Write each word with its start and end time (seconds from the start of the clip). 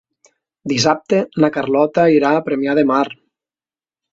Dissabte 0.71 1.19
na 1.45 1.51
Carlota 1.57 2.07
irà 2.15 2.33
a 2.39 2.43
Premià 2.49 2.77
de 2.81 2.89
Mar. 2.93 3.07